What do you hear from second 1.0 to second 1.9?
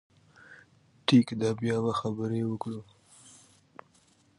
ټيک ده، بيا